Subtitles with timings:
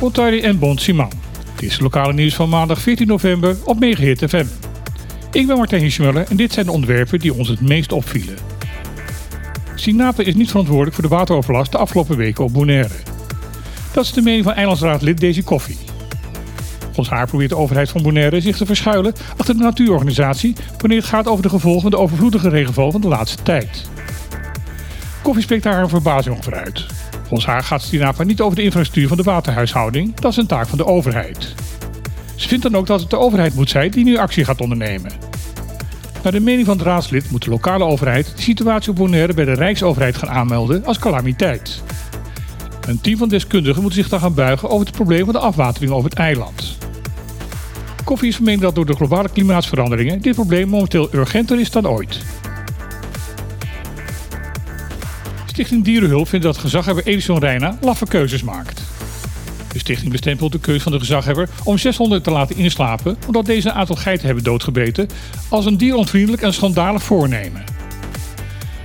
[0.00, 1.10] Otari en Bon Simon.
[1.54, 4.46] Dit is het lokale nieuws van maandag 14 november op Megahit FM.
[5.32, 8.36] Ik ben Martijn Schmuller en dit zijn de onderwerpen die ons het meest opvielen.
[9.74, 12.94] Sinape is niet verantwoordelijk voor de wateroverlast de afgelopen weken op Bonaire.
[13.92, 15.78] Dat is de mening van eilandsraadlid Daisy Koffie.
[16.84, 21.08] Volgens haar probeert de overheid van Bonaire zich te verschuilen achter de natuurorganisatie wanneer het
[21.08, 23.90] gaat over de gevolgen van de overvloedige regenval van de laatste tijd.
[25.22, 26.86] Koffie spreekt daar haar verbazing over uit.
[27.32, 30.66] Volgens haar gaat Stinapa niet over de infrastructuur van de waterhuishouding, dat is een taak
[30.66, 31.54] van de overheid.
[32.34, 35.12] Ze vindt dan ook dat het de overheid moet zijn die nu actie gaat ondernemen.
[36.22, 39.44] Naar de mening van het raadslid moet de lokale overheid de situatie op Bonaire bij
[39.44, 41.82] de Rijksoverheid gaan aanmelden als calamiteit.
[42.86, 45.92] Een team van deskundigen moet zich dan gaan buigen over het probleem van de afwatering
[45.92, 46.78] over het eiland.
[48.04, 52.31] Koffie is van dat door de globale klimaatsveranderingen dit probleem momenteel urgenter is dan ooit.
[55.52, 58.82] Stichting Dierenhulp vindt dat gezaghebber Edison Reina laffe keuzes maakt.
[59.72, 63.68] De stichting bestempelt de keuze van de gezaghebber om 600 te laten inslapen omdat deze
[63.68, 65.08] een aantal geiten hebben doodgebeten
[65.48, 67.64] als een dieronvriendelijk en schandalig voornemen.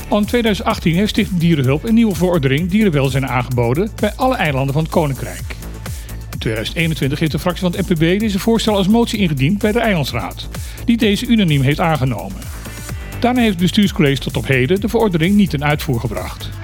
[0.07, 4.83] Al in 2018 heeft Stichting Dierenhulp een nieuwe verordening dierenwelzijn aangeboden bij alle eilanden van
[4.83, 5.55] het Koninkrijk.
[6.31, 9.79] In 2021 heeft de fractie van het NPB deze voorstel als motie ingediend bij de
[9.79, 10.47] Eilandsraad,
[10.85, 12.41] die deze unaniem heeft aangenomen.
[13.19, 16.56] Daarna heeft het bestuurscollege tot op heden de verordening niet in uitvoer gebracht.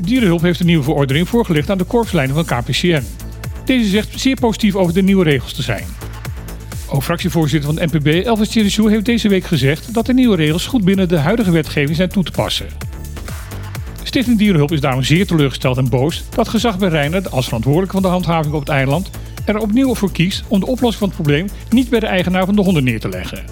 [0.00, 3.02] Dierenhulp heeft een nieuwe verordening voorgelegd aan de korpslijnen van KPCN.
[3.64, 5.84] Deze zegt zeer positief over de nieuwe regels te zijn.
[6.88, 10.66] Ook fractievoorzitter van de NPB, Elvis Chirichou, heeft deze week gezegd dat de nieuwe regels
[10.66, 12.66] goed binnen de huidige wetgeving zijn toe te passen.
[14.02, 18.08] Stichting Dierenhulp is daarom zeer teleurgesteld en boos dat gezag bij als verantwoordelijk van de
[18.08, 19.10] handhaving op het eiland,
[19.44, 22.56] er opnieuw voor kiest om de oplossing van het probleem niet bij de eigenaar van
[22.56, 23.44] de honden neer te leggen.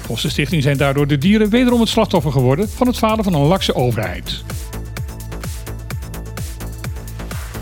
[0.00, 3.34] Volgens de stichting zijn daardoor de dieren wederom het slachtoffer geworden van het falen van
[3.34, 4.44] een lakse overheid.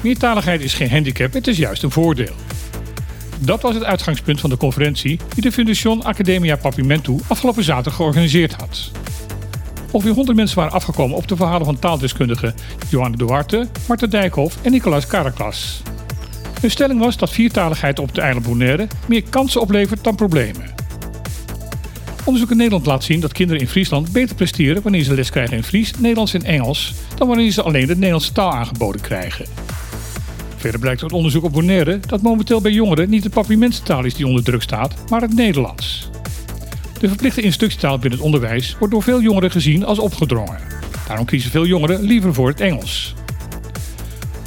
[0.05, 2.35] Meertaligheid is geen handicap, het is juist een voordeel.
[3.39, 8.53] Dat was het uitgangspunt van de conferentie die de Fundación Academia Papimentu afgelopen zaterdag georganiseerd
[8.53, 8.91] had.
[9.91, 12.55] Ongeveer 100 mensen waren afgekomen op de verhalen van taaldeskundigen
[12.89, 15.83] Johanne Duarte, Marten Dijkhoff en Nicolaas Caracas.
[16.61, 20.75] Hun stelling was dat viertaligheid op de eiland Bonaire meer kansen oplevert dan problemen.
[22.25, 25.57] Onderzoek in Nederland laat zien dat kinderen in Friesland beter presteren wanneer ze les krijgen
[25.57, 29.47] in Fries, Nederlands en Engels dan wanneer ze alleen de Nederlandse taal aangeboden krijgen.
[30.65, 34.27] Verder blijkt uit onderzoek op Bonaire dat momenteel bij jongeren niet de papimentstaal is die
[34.27, 36.09] onder druk staat, maar het Nederlands.
[37.01, 40.59] De verplichte instructietaal binnen het onderwijs wordt door veel jongeren gezien als opgedrongen.
[41.07, 43.15] Daarom kiezen veel jongeren liever voor het Engels.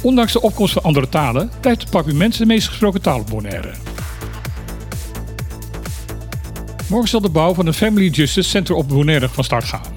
[0.02, 3.70] Ondanks de opkomst van andere talen blijft papiment de meest gesproken taal op Bonaire.
[6.88, 9.92] Morgen zal de bouw van een Family Justice Center op Bonaire van start gaan.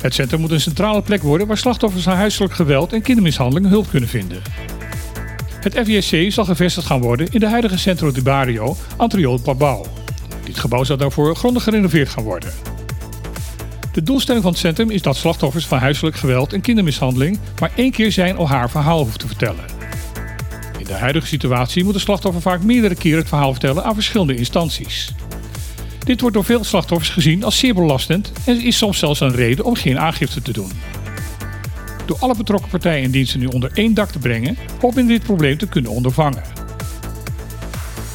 [0.00, 3.88] Het centrum moet een centrale plek worden waar slachtoffers van huiselijk geweld en kindermishandeling hulp
[3.90, 4.42] kunnen vinden.
[5.60, 9.86] Het FISC zal gevestigd gaan worden in de huidige Centro di Barrio, Antriol Pabau.
[10.44, 12.52] Dit gebouw zal daarvoor grondig gerenoveerd gaan worden.
[13.92, 17.90] De doelstelling van het centrum is dat slachtoffers van huiselijk geweld en kindermishandeling maar één
[17.90, 19.64] keer zijn of haar verhaal hoeven te vertellen.
[20.78, 24.36] In de huidige situatie moet de slachtoffer vaak meerdere keren het verhaal vertellen aan verschillende
[24.36, 25.14] instanties.
[26.04, 29.64] Dit wordt door veel slachtoffers gezien als zeer belastend en is soms zelfs een reden
[29.64, 30.70] om geen aangifte te doen.
[32.10, 35.22] Door alle betrokken partijen en diensten nu onder één dak te brengen, hoop men dit
[35.22, 36.42] probleem te kunnen ondervangen.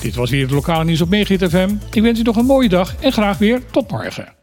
[0.02, 1.76] Dit was weer het lokale nieuws op Megahit FM.
[1.92, 4.34] Ik wens u nog een mooie dag en graag weer tot morgen.